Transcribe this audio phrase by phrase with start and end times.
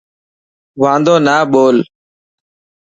[0.81, 1.77] واندو نا ٻول.